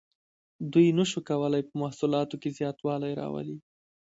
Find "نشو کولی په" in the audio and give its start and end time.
0.97-1.73